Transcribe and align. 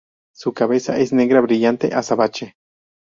Su 0.33 0.51
cabeza 0.55 0.97
es 0.97 1.13
negra 1.13 1.41
brillante, 1.41 1.93
azabache. 1.93 2.55